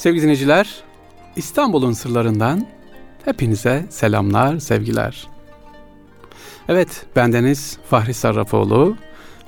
[0.00, 0.82] Sevgili dinleyiciler,
[1.36, 2.66] İstanbul'un sırlarından
[3.24, 5.28] hepinize selamlar, sevgiler.
[6.68, 8.96] Evet, bendeniz Fahri Sarrafoğlu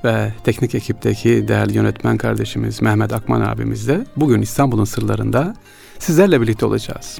[0.05, 5.55] ve teknik ekipteki değerli yönetmen kardeşimiz Mehmet Akman abimizle bugün İstanbul'un sırlarında
[5.99, 7.19] sizlerle birlikte olacağız.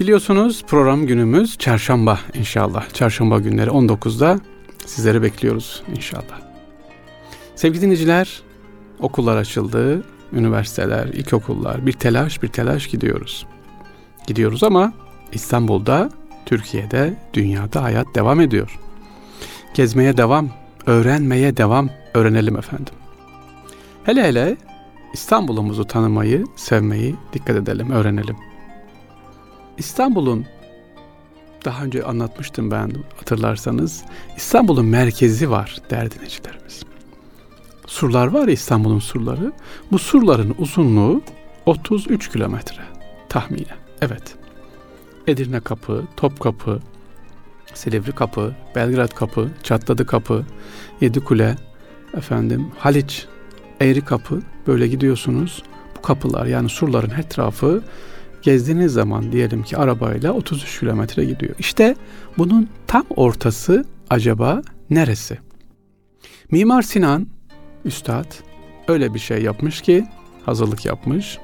[0.00, 2.94] Biliyorsunuz program günümüz çarşamba inşallah.
[2.94, 4.40] Çarşamba günleri 19'da
[4.86, 6.40] sizleri bekliyoruz inşallah.
[7.54, 8.42] Sevgili dinleyiciler,
[9.00, 10.02] okullar açıldı,
[10.32, 13.46] üniversiteler, ilkokullar, bir telaş bir telaş gidiyoruz.
[14.26, 14.92] Gidiyoruz ama
[15.32, 16.10] İstanbul'da,
[16.46, 18.78] Türkiye'de, dünyada hayat devam ediyor.
[19.74, 20.50] Gezmeye devam,
[20.86, 22.94] öğrenmeye devam, öğrenelim efendim.
[24.04, 24.56] Hele hele
[25.12, 28.36] İstanbul'umuzu tanımayı, sevmeyi dikkat edelim, öğrenelim.
[29.78, 30.46] İstanbul'un
[31.64, 34.04] daha önce anlatmıştım ben hatırlarsanız
[34.36, 36.82] İstanbul'un merkezi var derdinecilerimiz.
[37.88, 39.52] Surlar var ya İstanbul'un surları.
[39.92, 41.22] Bu surların uzunluğu
[41.66, 42.82] 33 kilometre
[43.28, 43.76] tahminen.
[44.00, 44.36] Evet.
[45.26, 46.80] Edirne Kapı, Topkapı,
[47.74, 50.44] Silivri Kapı, Belgrad Kapı, Çatladı Kapı,
[51.00, 51.56] Yedikule,
[52.16, 53.26] efendim Haliç,
[53.80, 55.62] Eğri Kapı böyle gidiyorsunuz.
[55.98, 57.82] Bu kapılar yani surların etrafı
[58.42, 61.54] gezdiğiniz zaman diyelim ki arabayla 33 kilometre gidiyor.
[61.58, 61.96] İşte
[62.38, 65.38] bunun tam ortası acaba neresi?
[66.50, 67.37] Mimar Sinan
[67.84, 68.32] Üstad
[68.88, 70.06] öyle bir şey yapmış ki
[70.46, 71.38] hazırlık yapmış,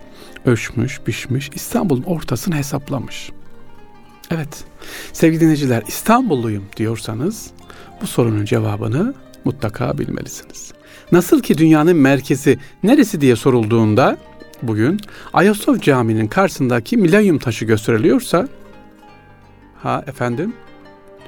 [0.44, 3.30] ölçmüş, biçmiş, İstanbul'un ortasını hesaplamış.
[4.30, 4.64] Evet,
[5.12, 7.50] sevgili dinleyiciler İstanbulluyum diyorsanız
[8.02, 10.72] bu sorunun cevabını mutlaka bilmelisiniz.
[11.12, 14.18] Nasıl ki dünyanın merkezi neresi diye sorulduğunda
[14.62, 15.00] bugün
[15.32, 18.48] Ayasofya Camii'nin karşısındaki milenyum taşı gösteriliyorsa
[19.82, 20.52] ha efendim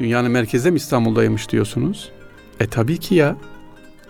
[0.01, 2.11] dünyanın merkezi mi İstanbul'daymış diyorsunuz?
[2.61, 3.37] E tabii ki ya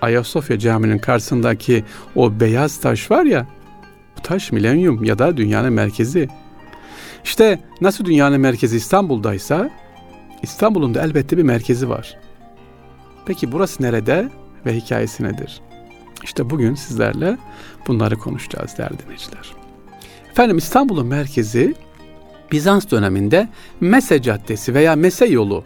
[0.00, 3.46] Ayasofya Camii'nin karşısındaki o beyaz taş var ya
[4.18, 6.28] bu taş milenyum ya da dünyanın merkezi.
[7.24, 9.70] İşte nasıl dünyanın merkezi İstanbul'daysa
[10.42, 12.18] İstanbul'un da elbette bir merkezi var.
[13.26, 14.28] Peki burası nerede
[14.66, 15.60] ve hikayesi nedir?
[16.24, 17.38] İşte bugün sizlerle
[17.86, 19.52] bunları konuşacağız değerli dinleyiciler.
[20.30, 21.74] Efendim İstanbul'un merkezi
[22.52, 23.48] Bizans döneminde
[23.80, 25.64] Mese Caddesi veya Mese Yolu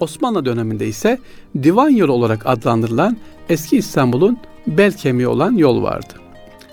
[0.00, 1.18] Osmanlı döneminde ise
[1.62, 3.16] divan yolu olarak adlandırılan
[3.48, 6.14] eski İstanbul'un bel kemiği olan yol vardı.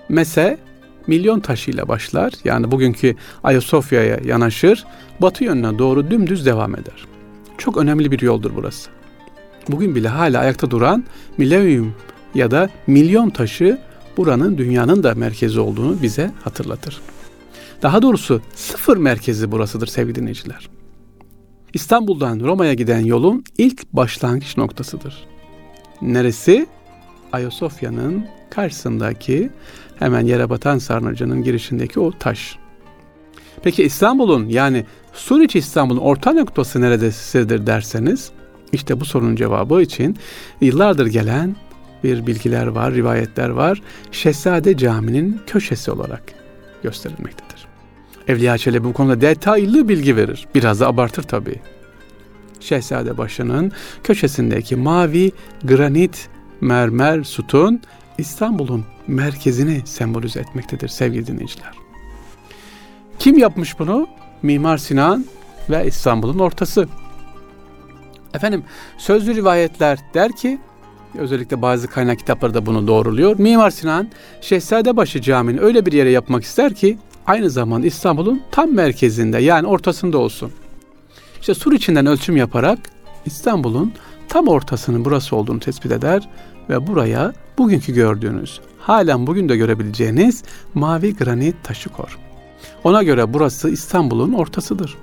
[0.10, 0.58] Mese
[1.08, 4.86] milyon taşıyla başlar yani bugünkü Ayasofya'ya yanaşır
[5.20, 7.06] batı yönüne doğru dümdüz devam eder.
[7.58, 8.90] Çok önemli bir yoldur burası.
[9.70, 11.04] Bugün bile hala ayakta duran
[11.38, 11.94] milenyum
[12.36, 13.78] ya da milyon taşı
[14.18, 17.02] buranın dünyanın da merkezi olduğunu bize hatırlatır.
[17.82, 20.79] Daha doğrusu sıfır merkezi burasıdır sevgili dinleyiciler.
[21.74, 25.28] İstanbul'dan Roma'ya giden yolun ilk başlangıç noktasıdır.
[26.02, 26.68] Neresi?
[27.32, 29.50] Ayasofya'nın karşısındaki
[30.00, 32.58] hemen yere batan sarnıcının girişindeki o taş.
[33.64, 38.32] Peki İstanbul'un yani Suriç İstanbul'un orta noktası neredesidir derseniz
[38.72, 40.18] işte bu sorunun cevabı için
[40.62, 41.56] yıllardır gelen
[42.04, 43.82] bir bilgiler var, rivayetler var.
[44.12, 46.24] Şehzade Camii'nin köşesi olarak
[46.84, 47.49] gösterilmektedir.
[48.30, 50.48] Evliya Çelebi bu konuda detaylı bilgi verir.
[50.56, 51.60] Biraz da abartır tabii.
[52.60, 53.72] Şehzade başının
[54.04, 55.32] köşesindeki mavi
[55.64, 56.30] granit
[56.62, 57.82] mermer sütun
[58.18, 61.72] İstanbul'un merkezini sembolize etmektedir sevgili dinleyiciler.
[63.20, 64.08] Kim yapmış bunu?
[64.42, 65.26] Mimar Sinan
[65.70, 66.88] ve İstanbul'un ortası.
[68.34, 68.64] Efendim
[68.98, 70.60] sözlü rivayetler der ki
[71.18, 73.40] özellikle bazı kaynak kitapları da bunu doğruluyor.
[73.40, 74.10] Mimar Sinan
[74.42, 76.98] Şehzadebaşı Camii'ni öyle bir yere yapmak ister ki
[77.28, 80.52] aynı zamanda İstanbul'un tam merkezinde yani ortasında olsun.
[81.42, 82.80] İşte sur içinden ölçüm yaparak
[83.26, 83.94] İstanbul'un
[84.30, 86.30] tam ortasının burası olduğunu tespit eder
[86.70, 90.44] ve buraya bugünkü gördüğünüz, halen bugün de görebileceğiniz
[90.74, 92.18] mavi granit taşı kor.
[92.84, 94.98] Ona göre burası İstanbul'un ortasıdır.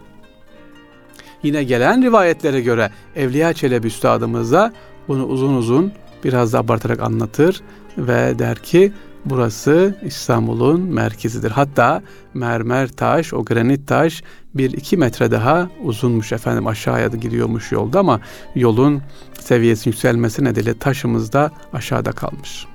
[1.43, 4.72] Yine gelen rivayetlere göre Evliya Çelebi Üstadımız da
[5.09, 5.93] bunu uzun uzun
[6.25, 7.62] biraz da abartarak anlatır
[7.98, 8.93] ve der ki
[9.31, 11.50] burası İstanbul'un merkezidir.
[11.50, 12.03] Hatta
[12.34, 14.22] mermer taş, o granit taş
[14.54, 18.21] bir iki metre daha uzunmuş efendim aşağıya da gidiyormuş yolda ama
[18.54, 19.03] yolun
[19.41, 22.66] seviyesi yükselmesi nedeniyle taşımız da aşağıda kalmış.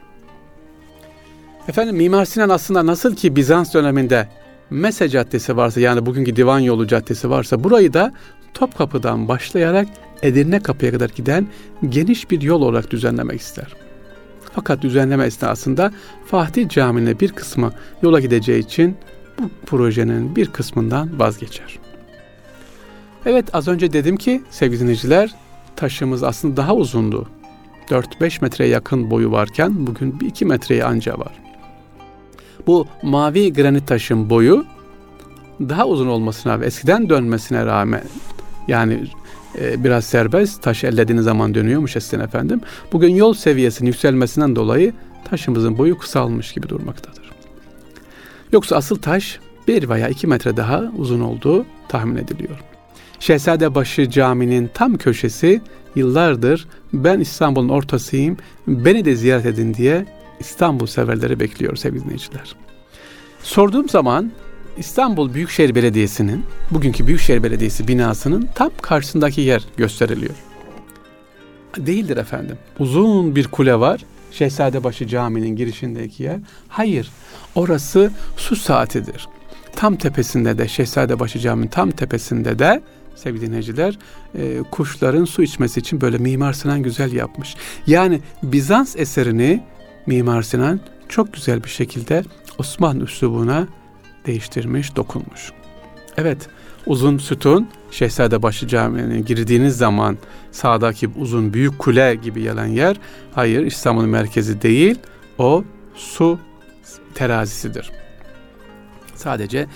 [1.67, 4.29] Efendim Mimar Sinan aslında nasıl ki Bizans döneminde
[4.69, 8.13] Mese Caddesi varsa yani bugünkü Divan Yolu Caddesi varsa burayı da
[8.53, 9.87] Topkapı'dan başlayarak
[10.21, 11.47] Edirne Kapı'ya kadar giden
[11.89, 13.67] geniş bir yol olarak düzenlemek ister.
[14.55, 15.91] Fakat düzenleme esnasında
[16.25, 17.71] Fatih Camii'ne bir kısmı
[18.01, 18.97] yola gideceği için
[19.39, 21.79] bu projenin bir kısmından vazgeçer.
[23.25, 25.35] Evet az önce dedim ki sevgili dinleyiciler
[25.75, 27.27] taşımız aslında daha uzundu.
[27.89, 31.33] 4-5 metreye yakın boyu varken bugün 2 metreye anca var.
[32.67, 34.65] Bu mavi granit taşın boyu
[35.59, 38.03] daha uzun olmasına ve eskiden dönmesine rağmen
[38.67, 39.03] yani
[39.59, 42.61] e, biraz serbest taş ellediğiniz zaman dönüyormuş eskiden efendim.
[42.91, 44.93] Bugün yol seviyesinin yükselmesinden dolayı
[45.29, 47.31] taşımızın boyu kısalmış gibi durmaktadır.
[48.51, 52.59] Yoksa asıl taş bir veya iki metre daha uzun olduğu tahmin ediliyor.
[53.19, 55.61] Şehzadebaşı Camii'nin tam köşesi
[55.95, 58.37] yıllardır ben İstanbul'un ortasıyım,
[58.67, 60.05] beni de ziyaret edin diye
[60.39, 62.55] İstanbul severleri bekliyor sevgili dinleyiciler.
[63.43, 64.31] Sorduğum zaman
[64.77, 70.35] İstanbul Büyükşehir Belediyesi'nin, bugünkü Büyükşehir Belediyesi binasının tam karşısındaki yer gösteriliyor.
[71.77, 72.57] Değildir efendim.
[72.79, 74.01] Uzun bir kule var.
[74.31, 76.39] Şehzadebaşı Camii'nin girişindeki yer.
[76.67, 77.09] Hayır,
[77.55, 79.27] orası su saatidir.
[79.75, 82.81] Tam tepesinde de Şehzadebaşı Camii'nin tam tepesinde de
[83.15, 83.99] sevgili dinleyiciler
[84.35, 87.55] e, kuşların su içmesi için böyle Mimar Sinan güzel yapmış.
[87.87, 89.63] Yani Bizans eserini
[90.05, 90.79] Mimar Sinan
[91.09, 92.23] çok güzel bir şekilde
[92.57, 93.67] Osmanlı üslubuna
[94.25, 95.51] değiştirmiş, dokunmuş.
[96.17, 96.49] Evet,
[96.85, 100.17] uzun sütun Şehzadebaşı Camii'ne girdiğiniz zaman
[100.51, 102.97] sağdaki uzun büyük kule gibi gelen yer
[103.35, 104.99] hayır İstanbul'un merkezi değil
[105.37, 105.63] o
[105.95, 106.39] su
[107.13, 107.91] terazisidir.
[109.15, 109.67] Sadece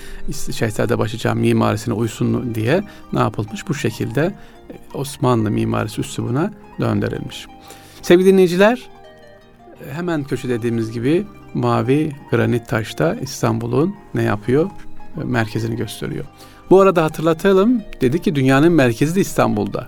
[0.52, 2.84] Şehzadebaşı Camii mimarisine uysun diye
[3.14, 3.68] ne yapılmış?
[3.68, 4.36] Bu şekilde
[4.70, 7.46] e, Osmanlı mimarisi üslubuna döndürülmüş.
[8.02, 8.90] Sevgili dinleyiciler,
[9.94, 14.70] hemen köşe dediğimiz gibi mavi granit taşta İstanbul'un ne yapıyor?
[15.24, 16.26] Merkezini gösteriyor.
[16.70, 17.82] Bu arada hatırlatalım.
[18.02, 19.88] Dedi ki dünyanın merkezi de İstanbul'da.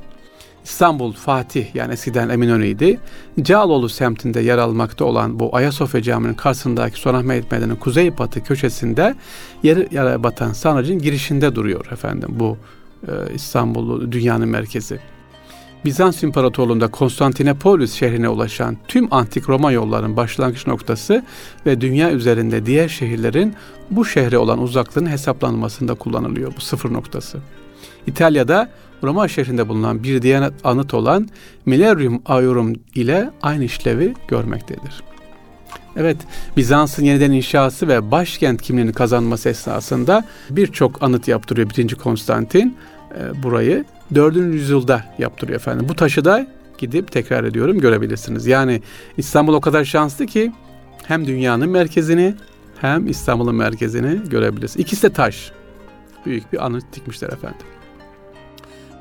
[0.64, 3.00] İstanbul Fatih yani eskiden Eminönü'ydi.
[3.42, 9.16] Cağaloğlu semtinde yer almakta olan bu Ayasofya Camii'nin karşısındaki Sultanahmet Meydanı'nın kuzey batı köşesinde
[9.64, 12.58] yer yere batan sarnıcın girişinde duruyor efendim bu
[13.08, 15.00] e, İstanbul dünyanın merkezi.
[15.86, 21.24] Bizans İmparatorluğu'nda Konstantinopolis şehrine ulaşan tüm antik Roma yollarının başlangıç noktası
[21.66, 23.54] ve dünya üzerinde diğer şehirlerin
[23.92, 27.38] bu şehre olan uzaklığının hesaplanmasında kullanılıyor bu sıfır noktası.
[28.08, 28.70] İtalya'da
[29.04, 31.30] Roma şehrinde bulunan bir diğer anıt olan
[31.66, 35.04] Millennium Aurum ile aynı işlevi görmektedir.
[35.96, 36.18] Evet,
[36.58, 41.96] Bizans'ın yeniden inşası ve başkent kimliğini kazanması esnasında birçok anıt yaptırıyor 1.
[41.96, 42.78] Konstantin
[43.20, 43.86] e, burayı.
[44.16, 44.36] 4.
[44.36, 45.90] yüzyılda yaptırıyor efendim.
[45.90, 48.48] Bu taşı da gidip tekrar ediyorum görebilirsiniz.
[48.48, 48.82] Yani
[49.18, 50.52] İstanbul o kadar şanslı ki
[51.04, 52.36] hem dünyanın merkezini
[52.82, 54.86] hem İstanbul'un merkezini görebilirsiniz.
[54.86, 55.52] İkisi de taş.
[56.26, 57.68] Büyük bir anıt dikmişler efendim.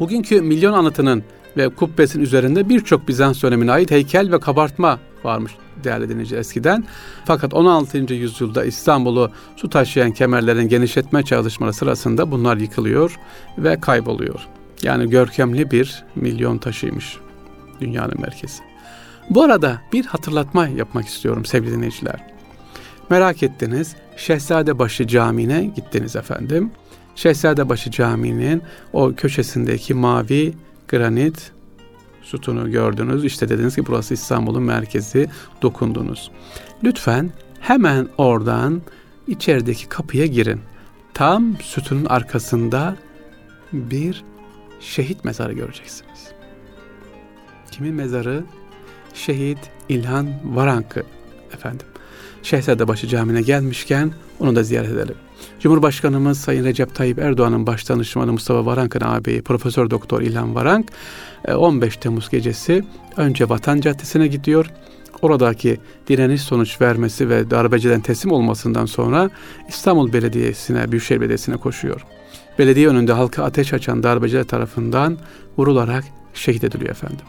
[0.01, 1.23] Bugünkü milyon anıtının
[1.57, 5.53] ve kubbesinin üzerinde birçok Bizans dönemine ait heykel ve kabartma varmış
[5.85, 6.85] değerli dinleyici eskiden.
[7.25, 8.15] Fakat 16.
[8.15, 13.17] yüzyılda İstanbul'u su taşıyan kemerlerin genişletme çalışmaları sırasında bunlar yıkılıyor
[13.59, 14.49] ve kayboluyor.
[14.87, 17.17] Yani görkemli bir milyon taşıymış
[17.81, 18.63] dünyanın merkezi.
[19.31, 22.25] Bu arada bir hatırlatma yapmak istiyorum sevgili dinleyiciler.
[23.11, 26.71] Merak ettiniz Şehzadebaşı Camii'ne gittiniz efendim.
[27.15, 28.63] Şehzadebaşı Camii'nin
[28.93, 30.55] o köşesindeki mavi
[30.89, 31.53] granit
[32.23, 33.25] sütunu gördünüz.
[33.25, 35.29] İşte dediniz ki burası İstanbul'un merkezi
[35.63, 36.31] dokundunuz.
[36.85, 37.31] Lütfen
[37.61, 38.83] hemen oradan
[39.27, 40.61] içerideki kapıya girin.
[41.15, 42.97] Tam sütunun arkasında
[43.73, 44.25] bir
[44.81, 46.31] şehit mezarı göreceksiniz.
[47.71, 48.45] Kimin mezarı?
[49.15, 49.59] Şehit
[49.89, 51.03] İlhan Varankı
[51.55, 51.87] efendim.
[52.43, 55.15] Şehzadebaşı Camii'ne gelmişken onu da ziyaret edelim.
[55.61, 60.93] Cumhurbaşkanımız Sayın Recep Tayyip Erdoğan'ın baş danışmanı Mustafa Varank'ın ağabeyi Profesör Doktor İlhan Varank
[61.49, 62.85] 15 e, Temmuz gecesi
[63.17, 64.67] önce Vatan Caddesi'ne gidiyor.
[65.23, 69.31] Oradaki direniş sonuç vermesi ve darbeciden teslim olmasından sonra
[69.69, 72.07] İstanbul Belediyesi'ne, Büyükşehir Belediyesi'ne koşuyor.
[72.59, 75.19] Belediye önünde halka ateş açan darbeciler tarafından
[75.59, 77.27] vurularak şehit ediliyor efendim.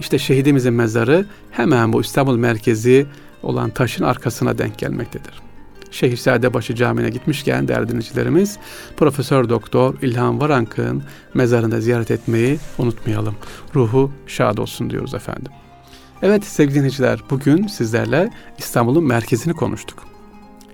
[0.00, 3.06] İşte şehidimizin mezarı hemen bu İstanbul merkezi
[3.42, 5.42] olan taşın arkasına denk gelmektedir.
[5.90, 8.58] Şehirzadebaşı Camii'ne gitmişken değerli dinleyicilerimiz
[8.96, 11.02] Profesör Doktor İlhan Varank'ın
[11.34, 13.34] mezarında ziyaret etmeyi unutmayalım.
[13.74, 15.52] Ruhu şad olsun diyoruz efendim.
[16.22, 20.13] Evet sevgili dinleyiciler bugün sizlerle İstanbul'un merkezini konuştuk.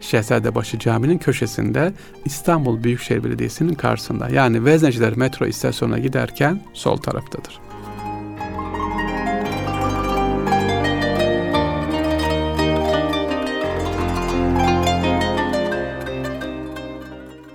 [0.01, 1.93] Şehzadebaşı Camii'nin köşesinde
[2.25, 7.61] İstanbul Büyükşehir Belediyesi'nin karşısında yani Vezneciler metro istasyonuna giderken sol taraftadır.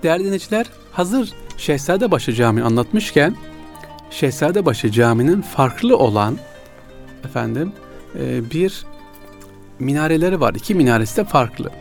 [0.04, 3.36] Değerli dinleyiciler, hazır Şehzadebaşı Camii anlatmışken
[4.10, 6.38] Şehzadebaşı Camii'nin farklı olan
[7.26, 7.74] efendim
[8.20, 8.86] e, bir
[9.80, 10.54] minareleri var.
[10.54, 11.72] İki minaresi de farklı.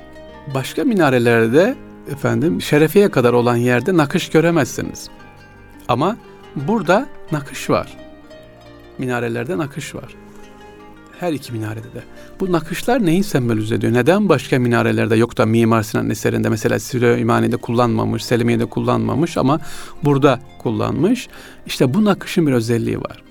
[0.54, 1.76] Başka minarelerde
[2.12, 5.08] efendim şerefiye kadar olan yerde nakış göremezsiniz.
[5.88, 6.16] Ama
[6.56, 7.96] burada nakış var.
[8.98, 10.14] Minarelerde nakış var.
[11.20, 12.02] Her iki minarede de.
[12.40, 13.92] Bu nakışlar neyi sembolize ediyor?
[13.92, 19.60] Neden başka minarelerde yok da Mimar Sinan eserinde mesela Süleymaniye'de kullanmamış, Selimiye'de kullanmamış ama
[20.04, 21.28] burada kullanmış.
[21.66, 23.22] İşte bu nakışın bir özelliği var.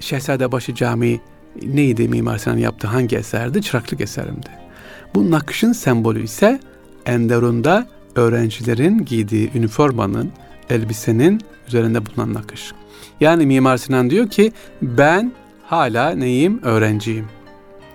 [0.00, 1.20] Şehzadebaşı Camii
[1.62, 3.62] neydi Mimar Sinan yaptığı hangi eserdi?
[3.62, 4.67] Çıraklık eserimdi.
[5.14, 6.60] Bu nakışın sembolü ise
[7.06, 10.32] Enderun'da öğrencilerin giydiği üniformanın,
[10.70, 12.72] elbisenin üzerinde bulunan nakış.
[13.20, 15.32] Yani Mimar Sinan diyor ki ben
[15.64, 16.60] hala neyim?
[16.62, 17.26] Öğrenciyim.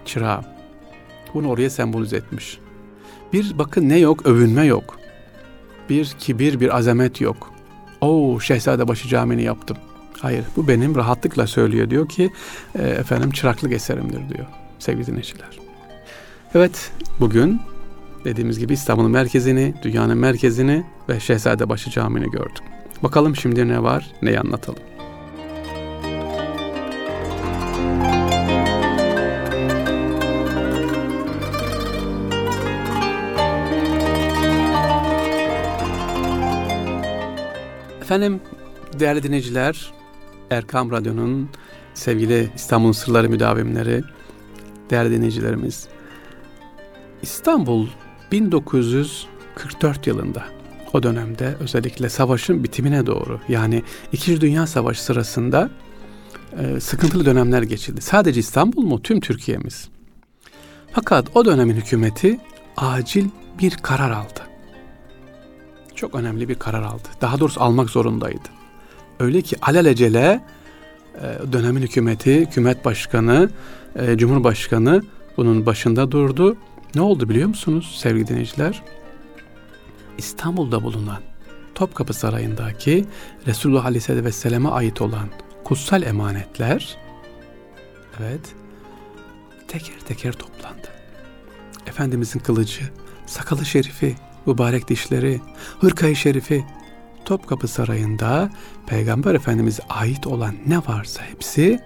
[0.06, 0.46] Çırağım.
[1.34, 2.60] Bunu oraya sembolize etmiş.
[3.34, 4.26] Bir bakın ne yok?
[4.26, 5.00] Övünme yok.
[5.90, 7.54] Bir kibir, bir azamet yok.
[8.02, 9.78] Oo Şehzadebaşı Camii'ni yaptım.
[10.20, 12.32] Hayır bu benim rahatlıkla söylüyor diyor ki
[12.76, 14.46] e, efendim çıraklık eserimdir diyor
[14.80, 15.63] sevgili dinleyiciler.
[16.56, 17.62] Evet bugün
[18.26, 22.64] dediğimiz gibi İstanbul'un merkezini, dünyanın merkezini ve Şehzadebaşı Camii'ni gördük.
[23.04, 24.80] Bakalım şimdi ne var, neyi anlatalım.
[38.02, 38.42] Efendim
[39.00, 39.94] değerli dinleyiciler,
[40.50, 41.50] Erkam Radyo'nun
[41.94, 44.04] sevgili İstanbul Sırları müdavimleri,
[44.90, 45.88] değerli dinleyicilerimiz,
[47.24, 47.88] İstanbul
[48.32, 50.44] 1944 yılında
[50.94, 55.70] o dönemde özellikle savaşın bitimine doğru yani İkinci Dünya Savaşı sırasında
[56.60, 58.02] e, sıkıntılı dönemler geçildi.
[58.02, 59.02] Sadece İstanbul mu?
[59.02, 59.90] Tüm Türkiye'miz.
[60.92, 62.40] Fakat o dönemin hükümeti
[62.78, 63.26] acil
[63.60, 64.40] bir karar aldı.
[65.96, 67.08] Çok önemli bir karar aldı.
[67.22, 68.50] Daha doğrusu almak zorundaydı.
[69.20, 70.42] Öyle ki alelacele
[71.16, 73.50] e, dönemin hükümeti, hükümet başkanı,
[73.96, 75.04] e, cumhurbaşkanı
[75.38, 76.58] bunun başında durdu.
[76.96, 78.84] Ne oldu biliyor musunuz sevgili dinleyiciler?
[80.18, 81.22] İstanbul'da bulunan
[81.76, 83.06] Topkapı Sarayı'ndaki
[83.48, 85.30] Resulullah Aleyhisselatü Vesselam'a ait olan
[85.64, 86.98] kutsal emanetler
[88.20, 88.56] evet
[89.68, 90.88] teker teker toplandı.
[91.88, 92.90] Efendimizin kılıcı,
[93.26, 95.42] sakalı şerifi, mübarek dişleri,
[95.80, 96.66] hırkayı şerifi
[97.26, 98.50] Topkapı Sarayı'nda
[98.88, 101.80] Peygamber Efendimiz'e ait olan ne varsa hepsi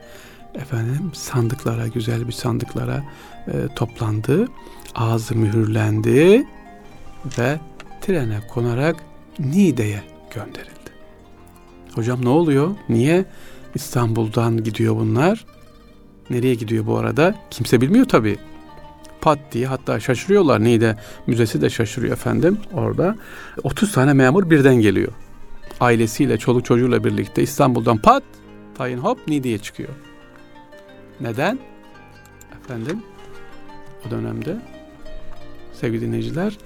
[0.61, 3.03] efendim sandıklara, güzel bir sandıklara
[3.47, 4.47] e, toplandı.
[4.95, 6.47] Ağzı mühürlendi
[7.39, 7.59] ve
[8.01, 8.95] trene konarak
[9.39, 10.03] Niğde'ye
[10.35, 10.91] gönderildi.
[11.95, 12.75] Hocam ne oluyor?
[12.89, 13.25] Niye
[13.75, 15.45] İstanbul'dan gidiyor bunlar?
[16.29, 17.35] Nereye gidiyor bu arada?
[17.51, 18.37] Kimse bilmiyor tabii.
[19.21, 20.63] Pat diye hatta şaşırıyorlar.
[20.63, 20.95] Niğde
[21.27, 23.15] Müzesi de şaşırıyor efendim orada.
[23.63, 25.11] 30 tane memur birden geliyor.
[25.79, 28.23] Ailesiyle, çoluk çocuğuyla birlikte İstanbul'dan pat
[28.77, 29.89] tayin hop Niğde'ye çıkıyor.
[31.21, 31.59] Neden?
[32.63, 33.03] Efendim
[34.07, 34.57] o dönemde
[35.73, 36.57] sevgili dinleyiciler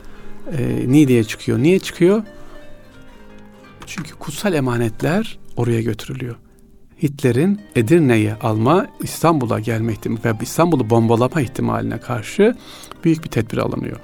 [0.57, 1.59] e, Niğde'ye çıkıyor.
[1.59, 2.23] Niye çıkıyor?
[3.85, 6.35] Çünkü kutsal emanetler oraya götürülüyor.
[7.03, 12.55] Hitler'in Edirne'yi alma, İstanbul'a gelme ihtimali ve İstanbul'u bombalama ihtimaline karşı
[13.03, 13.97] büyük bir tedbir alınıyor.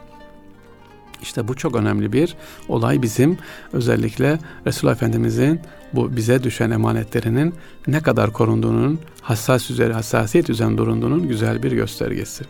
[1.21, 2.35] İşte bu çok önemli bir
[2.67, 3.37] olay bizim
[3.73, 5.61] özellikle Resulullah Efendimizin
[5.93, 7.53] bu bize düşen emanetlerinin
[7.87, 12.43] ne kadar korunduğunun, hassas üzeri, hassasiyet üzerinde durunduğunun güzel bir göstergesi.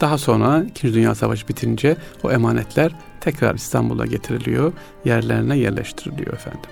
[0.00, 4.72] Daha sonra İkinci Dünya Savaşı bitince o emanetler tekrar İstanbul'a getiriliyor,
[5.04, 6.70] yerlerine yerleştiriliyor efendim.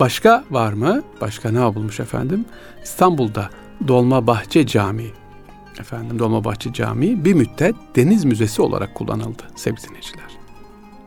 [0.00, 1.02] Başka var mı?
[1.20, 2.44] Başka ne yapılmış efendim?
[2.84, 3.50] İstanbul'da
[3.88, 5.10] Dolmabahçe Camii.
[5.80, 10.29] Efendim Dolmabahçe Camii bir müddet deniz müzesi olarak kullanıldı sevgili dinleyiciler.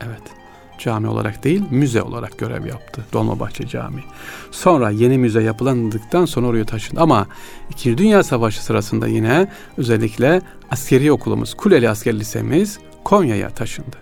[0.05, 0.43] Evet
[0.83, 4.03] cami olarak değil müze olarak görev yaptı Dolmabahçe Camii.
[4.51, 7.01] Sonra yeni müze yapılandıktan sonra oraya taşındı.
[7.01, 7.27] Ama
[7.69, 10.41] İkinci Dünya Savaşı sırasında yine özellikle
[10.71, 13.97] askeri okulumuz Kuleli Asker Lisemiz Konya'ya taşındı.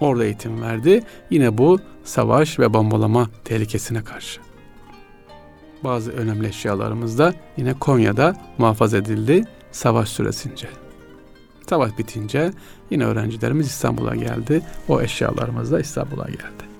[0.00, 1.02] Orada eğitim verdi.
[1.30, 4.40] Yine bu savaş ve bombalama tehlikesine karşı.
[5.84, 10.81] Bazı önemli eşyalarımız da yine Konya'da muhafaza edildi savaş süresince.
[11.68, 12.50] Savaş bitince
[12.90, 14.62] yine öğrencilerimiz İstanbul'a geldi.
[14.88, 16.72] O eşyalarımız da İstanbul'a geldi.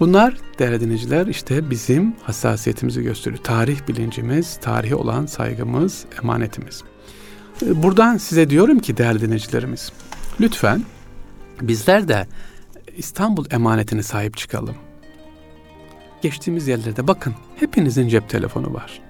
[0.00, 3.44] Bunlar değerli dinleyiciler işte bizim hassasiyetimizi gösteriyor.
[3.44, 6.82] Tarih bilincimiz, tarihi olan saygımız, emanetimiz.
[7.62, 9.92] Buradan size diyorum ki değerli dinleyicilerimiz,
[10.40, 10.82] lütfen
[11.60, 12.26] bizler de
[12.96, 14.74] İstanbul emanetine sahip çıkalım.
[16.22, 19.00] Geçtiğimiz yerlerde bakın hepinizin cep telefonu var.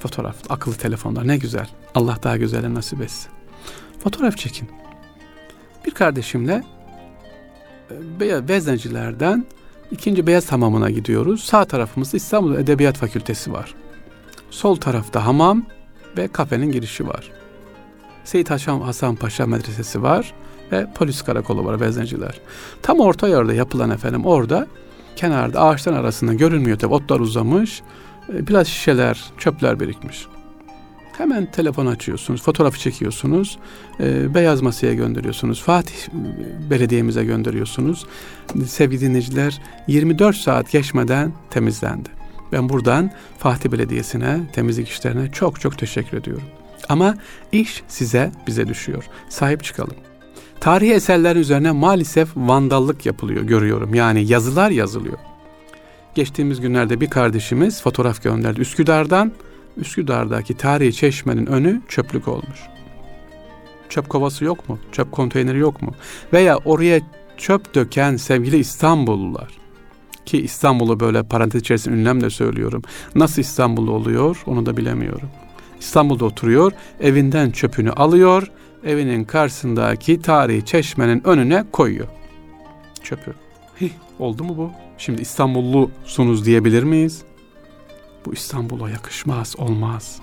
[0.00, 1.68] Fotoğraf, akıllı telefonlar ne güzel.
[1.94, 3.33] Allah daha güzel nasip etsin.
[4.04, 4.68] Fotoğraf çekin.
[5.86, 6.62] Bir kardeşimle
[7.90, 9.46] e, beyaz Veznecilerden
[9.90, 11.44] ikinci beyaz hamamına gidiyoruz.
[11.44, 13.74] Sağ tarafımızda İstanbul Edebiyat Fakültesi var.
[14.50, 15.66] Sol tarafta hamam
[16.16, 17.30] ve kafenin girişi var.
[18.24, 20.34] Seyit Hasan, Hasan Paşa Medresesi var
[20.72, 22.40] ve polis karakolu var Vezneciler.
[22.82, 24.66] Tam orta yerde yapılan efendim orada
[25.16, 27.82] kenarda ağaçların arasında görünmüyor tabi otlar uzamış.
[28.32, 30.26] E, biraz şişeler, çöpler birikmiş.
[31.18, 33.58] Hemen telefon açıyorsunuz, fotoğrafı çekiyorsunuz,
[34.00, 35.94] e, beyaz masaya gönderiyorsunuz, Fatih
[36.70, 38.06] Belediye'mize gönderiyorsunuz.
[38.66, 42.08] Sevgili dinleyiciler 24 saat geçmeden temizlendi.
[42.52, 46.44] Ben buradan Fatih Belediyesi'ne, temizlik işlerine çok çok teşekkür ediyorum.
[46.88, 47.14] Ama
[47.52, 49.04] iş size, bize düşüyor.
[49.28, 49.96] Sahip çıkalım.
[50.60, 53.94] Tarihi eserler üzerine maalesef vandallık yapılıyor, görüyorum.
[53.94, 55.18] Yani yazılar yazılıyor.
[56.14, 58.60] Geçtiğimiz günlerde bir kardeşimiz fotoğraf gönderdi.
[58.60, 59.32] Üsküdar'dan
[59.76, 62.60] Üsküdar'daki tarihi çeşmenin önü çöplük olmuş.
[63.88, 64.78] Çöp kovası yok mu?
[64.92, 65.92] Çöp konteyneri yok mu?
[66.32, 67.00] Veya oraya
[67.36, 69.48] çöp döken sevgili İstanbullular
[70.26, 72.82] ki İstanbul'u böyle parantez içerisinde ünlemle söylüyorum.
[73.14, 75.28] Nasıl İstanbul'da oluyor onu da bilemiyorum.
[75.80, 78.50] İstanbul'da oturuyor, evinden çöpünü alıyor,
[78.84, 82.08] evinin karşısındaki tarihi çeşmenin önüne koyuyor.
[83.02, 83.34] Çöpü.
[83.80, 84.70] Hih, oldu mu bu?
[84.98, 87.22] Şimdi İstanbullusunuz diyebilir miyiz?
[88.26, 90.20] Bu İstanbul'a yakışmaz, olmaz.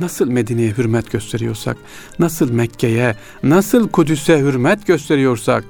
[0.00, 1.76] Nasıl Medine'ye hürmet gösteriyorsak,
[2.18, 5.64] nasıl Mekke'ye, nasıl Kudüs'e hürmet gösteriyorsak,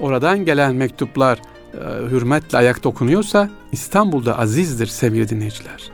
[0.00, 1.38] oradan gelen mektuplar
[1.74, 5.90] e, hürmetle ayakta okunuyorsa İstanbul'da azizdir sevgili dinleyiciler.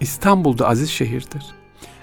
[0.00, 1.42] İstanbul'da aziz şehirdir.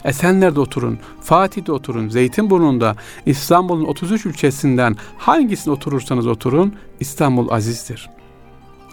[0.03, 2.95] Esenler'de oturun, Fatih'te oturun, Zeytinburnu'nda,
[3.25, 8.09] İstanbul'un 33 ilçesinden hangisinde oturursanız oturun, İstanbul azizdir.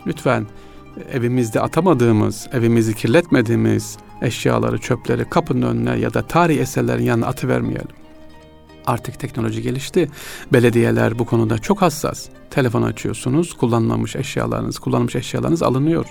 [0.06, 0.46] Lütfen
[1.12, 7.96] evimizde atamadığımız, evimizi kirletmediğimiz eşyaları, çöpleri kapının önüne ya da tarihi eserlerin yanına atıvermeyelim.
[8.86, 10.10] Artık teknoloji gelişti.
[10.52, 12.28] Belediyeler bu konuda çok hassas.
[12.50, 16.06] Telefon açıyorsunuz, kullanmamış eşyalarınız, kullanılmış eşyalarınız alınıyor.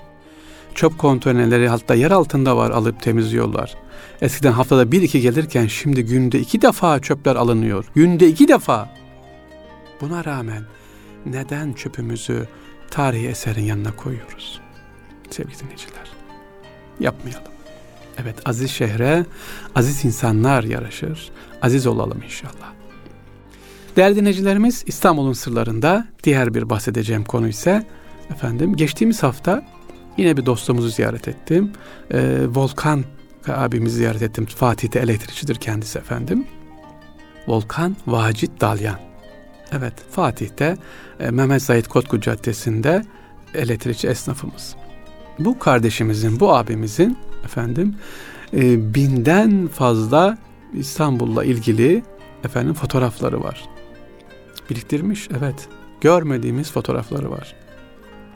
[0.76, 3.76] Çöp konteynerleri hatta yer altında var alıp temizliyorlar.
[4.22, 7.86] Eskiden haftada bir iki gelirken şimdi günde iki defa çöpler alınıyor.
[7.96, 8.90] Günde iki defa.
[10.02, 10.64] Buna rağmen
[11.26, 12.48] neden çöpümüzü
[12.92, 14.62] tarihi eserin yanına koyuyoruz?
[15.34, 16.12] Sevgili dinleyiciler,
[17.00, 17.52] yapmayalım.
[18.22, 19.26] Evet aziz şehre
[19.76, 21.32] aziz insanlar yaraşır.
[21.62, 22.74] Aziz olalım inşallah.
[23.96, 27.88] Değerli dinleyicilerimiz İstanbul'un sırlarında diğer bir bahsedeceğim konu ise
[28.32, 29.66] efendim geçtiğimiz hafta
[30.18, 31.72] yine bir dostumuzu ziyaret ettim.
[32.12, 33.04] Ee, Volkan
[33.48, 34.46] abimizi ziyaret ettim.
[34.46, 36.48] Fatih'te elektrikçidir kendisi efendim.
[37.48, 39.00] Volkan Vacit Dalyan.
[39.72, 40.78] Evet Fatih'te
[41.20, 43.06] e, Mehmet Said Kotku Caddesi'nde
[43.54, 44.76] elektrikçi esnafımız.
[45.40, 47.96] Bu kardeşimizin, bu abimizin efendim
[48.54, 50.38] e, binden fazla
[50.74, 52.04] İstanbul'la ilgili
[52.44, 53.64] efendim fotoğrafları var.
[54.70, 55.68] Biriktirmiş evet.
[56.02, 57.56] Görmediğimiz fotoğrafları var.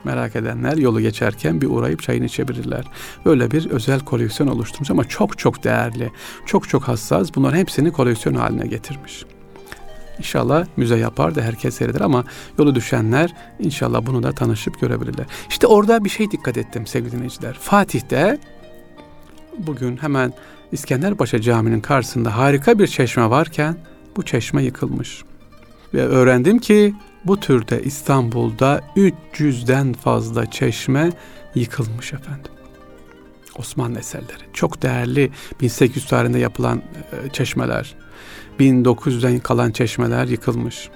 [0.04, 2.84] Merak edenler yolu geçerken bir uğrayıp çayını içebilirler.
[3.24, 6.12] Öyle bir özel koleksiyon oluşturmuş ama çok çok değerli,
[6.46, 7.34] çok çok hassas.
[7.34, 9.24] Bunların hepsini koleksiyon haline getirmiş.
[10.18, 12.24] İnşallah müze yapar da herkes seyreder ama
[12.58, 15.26] yolu düşenler inşallah bunu da tanışıp görebilirler.
[15.50, 17.54] İşte orada bir şey dikkat ettim sevgili dinleyiciler.
[17.60, 18.38] Fatih'te
[19.58, 20.32] bugün hemen
[20.72, 23.76] İskenderpaşa Camii'nin karşısında harika bir çeşme varken
[24.16, 25.22] bu çeşme yıkılmış.
[25.94, 31.10] Ve öğrendim ki bu türde İstanbul'da 300'den fazla çeşme
[31.54, 32.52] yıkılmış efendim.
[33.58, 34.42] Osmanlı eserleri.
[34.52, 37.94] Çok değerli 1800 tarihinde yapılan e, çeşmeler.
[38.60, 40.90] 1900'den kalan çeşmeler yıkılmış.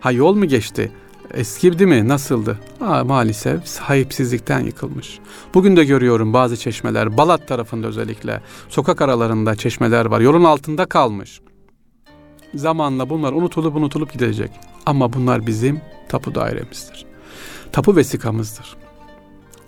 [0.00, 0.92] Ha yol mu geçti?
[1.34, 2.08] Eskirdi mi?
[2.08, 2.58] Nasıldı?
[2.80, 5.18] Aa, maalesef sahipsizlikten yıkılmış.
[5.54, 10.20] Bugün de görüyorum bazı çeşmeler, Balat tarafında özellikle, sokak aralarında çeşmeler var.
[10.20, 11.40] Yolun altında kalmış.
[12.54, 14.50] Zamanla bunlar unutulup unutulup gidecek.
[14.86, 17.06] Ama bunlar bizim tapu dairemizdir.
[17.72, 18.76] Tapu vesikamızdır.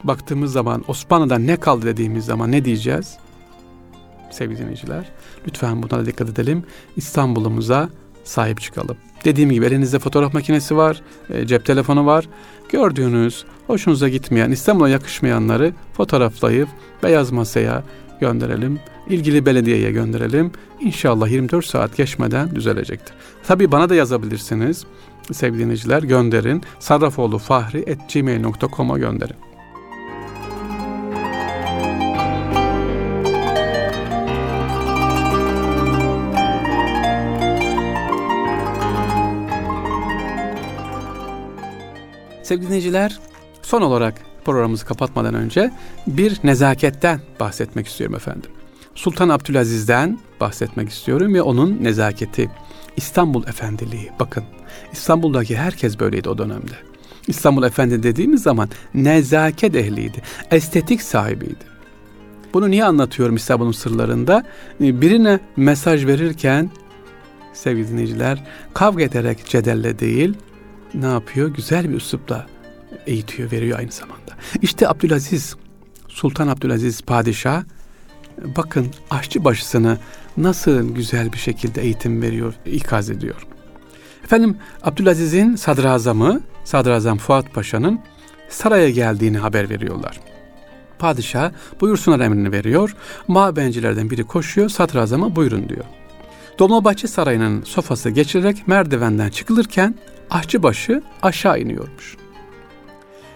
[0.04, 3.18] Baktığımız zaman Osmanlı'dan ne kaldı dediğimiz zaman ne diyeceğiz?
[4.30, 5.04] Sevgili dinleyiciler,
[5.46, 6.64] lütfen buna dikkat edelim.
[6.96, 7.88] İstanbul'umuza
[8.24, 8.96] sahip çıkalım.
[9.24, 12.28] Dediğim gibi elinizde fotoğraf makinesi var, e, cep telefonu var.
[12.68, 16.68] Gördüğünüz, hoşunuza gitmeyen, İstanbul'a yakışmayanları fotoğraflayıp
[17.02, 17.82] beyaz masaya
[18.20, 18.80] gönderelim.
[19.08, 20.52] ilgili belediyeye gönderelim.
[20.80, 23.14] İnşallah 24 saat geçmeden düzelecektir.
[23.46, 24.86] Tabii bana da yazabilirsiniz.
[25.32, 26.62] Sevgili dinleyiciler gönderin.
[26.78, 29.36] sarrafoğlufahri.gmail.com'a gönderin.
[42.46, 43.18] Sevgili dinleyiciler,
[43.62, 45.70] son olarak programımızı kapatmadan önce
[46.06, 48.50] bir nezaketten bahsetmek istiyorum efendim.
[48.94, 52.50] Sultan Abdülaziz'den bahsetmek istiyorum ve onun nezaketi.
[52.96, 54.10] İstanbul Efendiliği.
[54.20, 54.44] Bakın
[54.92, 56.72] İstanbul'daki herkes böyleydi o dönemde.
[57.26, 60.22] İstanbul Efendi dediğimiz zaman nezaket ehliydi.
[60.50, 61.64] Estetik sahibiydi.
[62.54, 64.44] Bunu niye anlatıyorum İstanbul'un sırlarında?
[64.80, 66.70] Birine mesaj verirken
[67.52, 70.34] sevgili dinleyiciler kavga ederek cedelle değil
[70.96, 71.48] ne yapıyor?
[71.48, 72.46] Güzel bir üslupla
[73.06, 74.32] eğitiyor, veriyor aynı zamanda.
[74.62, 75.56] İşte Abdülaziz,
[76.08, 77.62] Sultan Abdülaziz Padişah
[78.56, 79.98] bakın aşçı başısını
[80.36, 83.46] nasıl güzel bir şekilde eğitim veriyor, ikaz ediyor.
[84.24, 88.00] Efendim Abdülaziz'in sadrazamı, sadrazam Fuat Paşa'nın
[88.48, 90.20] saraya geldiğini haber veriyorlar.
[90.98, 92.96] Padişah buyursunlar emrini veriyor.
[93.28, 95.84] Mabencilerden biri koşuyor sadrazama buyurun diyor.
[96.58, 99.94] Dolmabahçe Sarayı'nın sofası geçirerek merdivenden çıkılırken
[100.30, 102.16] aşçıbaşı aşağı iniyormuş.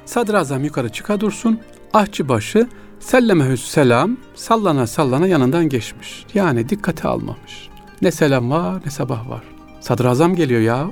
[0.04, 1.60] Sadrazam yukarı çıka dursun,
[1.92, 2.68] aşçıbaşı
[3.00, 6.26] sellemehüs selam sallana sallana yanından geçmiş.
[6.34, 7.68] Yani dikkate almamış.
[8.02, 9.42] Ne selam var ne sabah var.
[9.80, 10.90] Sadrazam geliyor ya.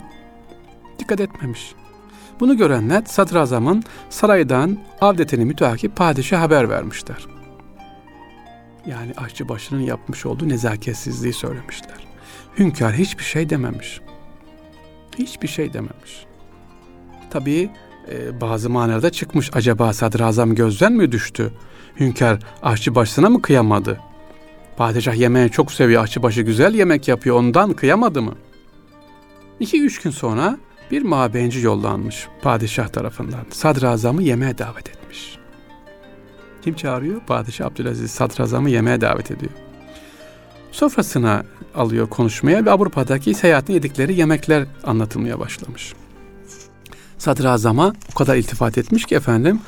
[0.98, 1.74] Dikkat etmemiş.
[2.40, 7.26] Bunu görenler sadrazamın saraydan avdetini müteakip padişah haber vermişler.
[8.86, 12.06] Yani aşçı başının yapmış olduğu nezaketsizliği söylemişler.
[12.58, 14.00] Hünkâr hiçbir şey dememiş.
[15.18, 16.26] Hiçbir şey dememiş.
[17.30, 17.70] Tabii
[18.10, 19.50] e, bazı manada çıkmış.
[19.52, 21.52] Acaba sadrazam gözden mi düştü?
[22.00, 24.00] Hünkâr aşçı başına mı kıyamadı?
[24.76, 26.02] Padişah yemeği çok seviyor.
[26.02, 27.36] Aşçıbaşı güzel yemek yapıyor.
[27.36, 28.34] Ondan kıyamadı mı?
[29.60, 30.58] İki üç gün sonra
[30.90, 33.44] bir mabenci yollanmış padişah tarafından.
[33.50, 35.38] Sadrazamı yemeğe davet etmiş.
[36.62, 37.20] Kim çağırıyor?
[37.20, 39.52] Padişah Abdülaziz sadrazamı yemeğe davet ediyor.
[40.72, 45.92] Sofrasına alıyor konuşmaya ve Avrupa'daki seyahatin yedikleri yemekler anlatılmaya başlamış.
[47.18, 49.60] Sadrazama o kadar iltifat etmiş ki efendim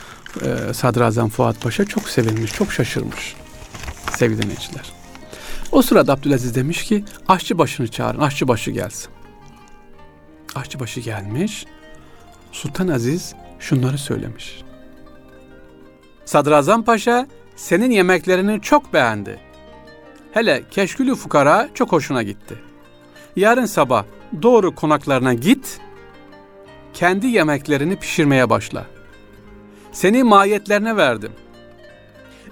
[0.42, 3.36] e, Sadrazam Fuat Paşa çok sevinmiş, çok şaşırmış
[4.16, 4.92] sevgili dinleyiciler.
[5.72, 9.10] O sırada Abdülaziz demiş ki aşçı başını çağırın, aşçı başı gelsin.
[10.54, 11.66] Aşçıbaşı gelmiş.
[12.52, 14.62] Sultan Aziz şunları söylemiş.
[16.24, 19.40] Sadrazam Paşa senin yemeklerini çok beğendi.
[20.32, 22.58] Hele keşkülü fukara çok hoşuna gitti.
[23.36, 24.04] Yarın sabah
[24.42, 25.80] doğru konaklarına git,
[26.94, 28.86] kendi yemeklerini pişirmeye başla.
[29.92, 31.32] Seni mahiyetlerine verdim.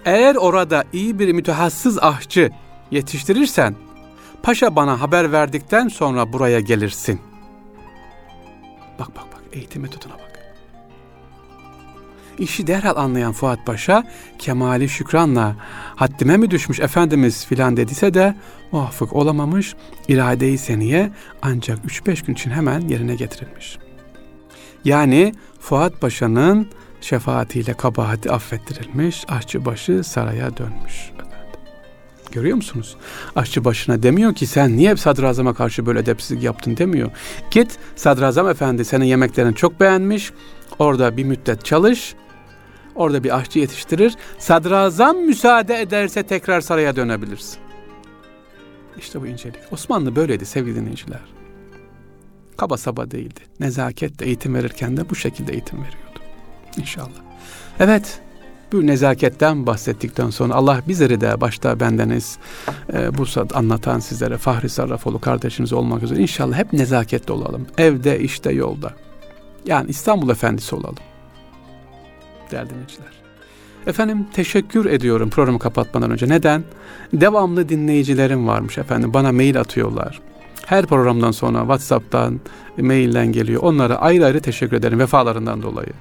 [0.04, 2.50] Eğer orada iyi bir mütehassız ahçı
[2.90, 3.74] yetiştirirsen,
[4.42, 7.20] paşa bana haber verdikten sonra buraya gelirsin.
[8.98, 10.27] Bak bak bak eğitim metoduna bak.
[12.38, 14.04] İşi derhal anlayan Fuat Paşa
[14.38, 15.56] kemali şükranla
[15.96, 18.34] haddime mi düşmüş efendimiz filan dediyse de
[18.72, 19.74] muvaffak olamamış
[20.08, 21.10] irade-i seniye
[21.42, 23.78] ancak 3-5 gün için hemen yerine getirilmiş.
[24.84, 26.68] Yani Fuat Paşa'nın
[27.00, 31.10] şefaatiyle kabahati affettirilmiş, aşçıbaşı saraya dönmüş.
[32.32, 32.96] Görüyor musunuz?
[33.36, 37.10] Aşçı başına demiyor ki sen niye sadrazama karşı böyle edepsizlik yaptın demiyor.
[37.50, 40.32] Git sadrazam efendi senin yemeklerini çok beğenmiş.
[40.78, 42.14] Orada bir müddet çalış.
[42.98, 44.16] Orada bir aşçı yetiştirir.
[44.38, 47.58] Sadrazam müsaade ederse tekrar saraya dönebilirsin.
[48.98, 49.60] İşte bu incelik.
[49.70, 51.20] Osmanlı böyleydi sevgili dinleyiciler.
[52.56, 53.40] Kaba saba değildi.
[53.60, 56.20] Nezaketle eğitim verirken de bu şekilde eğitim veriyordu.
[56.76, 57.20] İnşallah.
[57.80, 58.20] Evet,
[58.72, 62.38] bu nezaketten bahsettikten sonra Allah bizleri de başta bendeniz
[62.92, 67.66] e, Bursa'da anlatan sizlere Fahri Sarrafoğlu kardeşiniz olmak üzere inşallah hep nezaketli olalım.
[67.78, 68.92] Evde, işte, yolda.
[69.66, 70.98] Yani İstanbul Efendisi olalım.
[72.50, 73.12] Değerli dinleyiciler.
[73.86, 76.28] Efendim teşekkür ediyorum programı kapatmadan önce.
[76.28, 76.64] Neden?
[77.12, 79.14] Devamlı dinleyicilerim varmış efendim.
[79.14, 80.20] Bana mail atıyorlar.
[80.66, 82.40] Her programdan sonra WhatsApp'tan,
[82.78, 83.62] mailden geliyor.
[83.62, 85.92] Onlara ayrı ayrı teşekkür ederim vefalarından dolayı.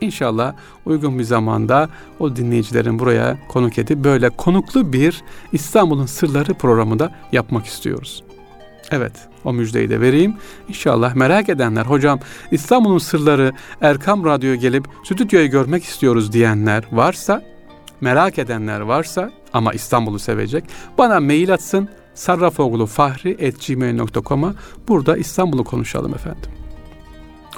[0.00, 0.54] İnşallah
[0.86, 7.12] uygun bir zamanda o dinleyicilerin buraya konuk edip böyle konuklu bir İstanbul'un Sırları programı da
[7.32, 8.22] yapmak istiyoruz.
[8.90, 9.12] Evet
[9.44, 10.36] o müjdeyi de vereyim.
[10.68, 17.42] İnşallah merak edenler hocam İstanbul'un Sırları Erkam Radyo'ya gelip stüdyoyu görmek istiyoruz diyenler varsa
[18.00, 20.64] merak edenler varsa ama İstanbul'u sevecek
[20.98, 24.54] bana mail atsın sarrafoğlufahri.gmail.com'a
[24.88, 26.50] burada İstanbul'u konuşalım efendim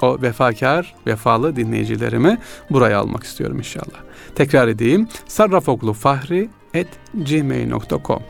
[0.01, 2.37] o vefakar, vefalı dinleyicilerimi
[2.69, 4.03] buraya almak istiyorum inşallah.
[4.35, 5.07] Tekrar edeyim.
[5.27, 8.21] Sarrafoklu Fahri at gmail.com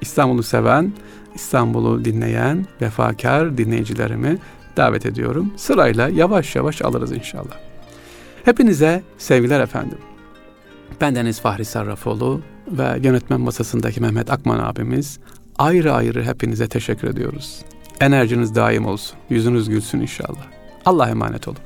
[0.00, 0.92] İstanbul'u seven,
[1.34, 4.38] İstanbul'u dinleyen vefakar dinleyicilerimi
[4.76, 5.52] davet ediyorum.
[5.56, 7.58] Sırayla yavaş yavaş alırız inşallah.
[8.44, 9.98] Hepinize sevgiler efendim.
[11.00, 15.18] Bendeniz Fahri Sarrafoğlu ve yönetmen masasındaki Mehmet Akman abimiz
[15.58, 17.62] ayrı ayrı hepinize teşekkür ediyoruz.
[18.00, 19.18] Enerjiniz daim olsun.
[19.30, 20.46] Yüzünüz gülsün inşallah.
[20.84, 21.58] Allah'a emanet olun.